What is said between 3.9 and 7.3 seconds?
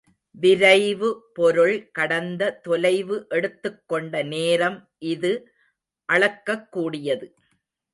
கொண்ட நேரம் இது அளக்கக் கூடியது.